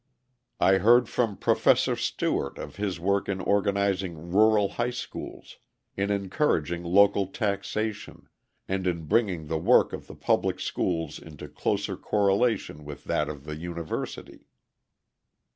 I 0.59 0.79
heard 0.79 1.07
from 1.07 1.37
Professor 1.37 1.95
Stewart 1.95 2.57
of 2.57 2.77
his 2.77 2.99
work 2.99 3.29
in 3.29 3.39
organising 3.39 4.31
rural 4.31 4.69
high 4.69 4.89
schools, 4.89 5.57
in 5.95 6.09
encouraging 6.09 6.83
local 6.83 7.27
taxation, 7.27 8.27
and 8.67 8.87
in 8.87 9.03
bringing 9.03 9.45
the 9.45 9.59
work 9.59 9.93
of 9.93 10.07
the 10.07 10.15
public 10.15 10.59
schools 10.59 11.19
into 11.19 11.47
closer 11.47 11.95
correlation 11.97 12.83
with 12.83 13.03
that 13.03 13.29
of 13.29 13.43
the 13.43 13.57
university. 13.57 14.47